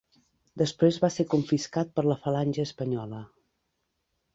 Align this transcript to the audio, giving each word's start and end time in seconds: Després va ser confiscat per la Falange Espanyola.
Després 0.61 0.97
va 1.03 1.11
ser 1.17 1.27
confiscat 1.35 1.95
per 1.99 2.07
la 2.09 2.19
Falange 2.27 2.69
Espanyola. 2.73 3.25